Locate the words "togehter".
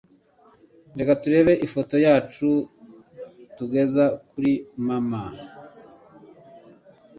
3.57-4.09